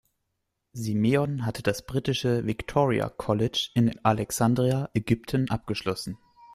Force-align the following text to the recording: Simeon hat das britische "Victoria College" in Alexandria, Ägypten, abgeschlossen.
Simeon 0.73 1.45
hat 1.45 1.67
das 1.67 1.85
britische 1.85 2.47
"Victoria 2.47 3.07
College" 3.07 3.69
in 3.75 4.03
Alexandria, 4.03 4.89
Ägypten, 4.95 5.47
abgeschlossen. 5.51 6.17